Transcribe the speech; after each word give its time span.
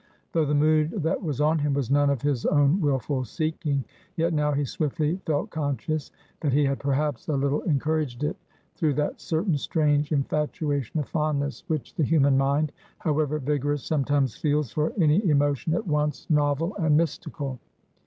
Though 0.31 0.45
the 0.45 0.55
mood 0.55 1.03
that 1.03 1.21
was 1.21 1.39
on 1.39 1.59
him 1.59 1.75
was 1.75 1.91
none 1.91 2.09
of 2.09 2.23
his 2.23 2.43
own 2.47 2.81
willful 2.81 3.23
seeking; 3.23 3.85
yet 4.17 4.33
now 4.33 4.51
he 4.51 4.65
swiftly 4.65 5.17
felt 5.27 5.51
conscious 5.51 6.09
that 6.39 6.53
he 6.53 6.65
had 6.65 6.79
perhaps 6.79 7.27
a 7.27 7.35
little 7.37 7.61
encouraged 7.61 8.23
it, 8.23 8.35
through 8.73 8.95
that 8.95 9.21
certain 9.21 9.57
strange 9.59 10.11
infatuation 10.11 10.99
of 10.99 11.07
fondness, 11.07 11.63
which 11.67 11.93
the 11.93 12.03
human 12.03 12.35
mind, 12.35 12.71
however 12.97 13.37
vigorous, 13.37 13.83
sometimes 13.83 14.35
feels 14.35 14.71
for 14.73 14.91
any 14.99 15.23
emotion 15.29 15.75
at 15.75 15.85
once 15.85 16.25
novel 16.31 16.75
and 16.79 16.97
mystical. 16.97 17.59